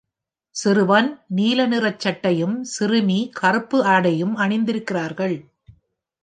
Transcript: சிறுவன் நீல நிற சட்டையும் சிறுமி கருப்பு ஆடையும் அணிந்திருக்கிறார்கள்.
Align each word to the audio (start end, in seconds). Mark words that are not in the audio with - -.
சிறுவன் 0.55 1.09
நீல 1.27 1.65
நிற 1.65 1.95
சட்டையும் 1.97 2.63
சிறுமி 2.63 3.29
கருப்பு 3.33 3.83
ஆடையும் 3.85 4.35
அணிந்திருக்கிறார்கள். 4.35 5.37